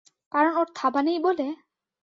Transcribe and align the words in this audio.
কারণ 0.31 0.53
ওর 0.55 0.67
থাবা 0.75 1.01
নেই 1.07 1.19
বলে? 1.25 1.47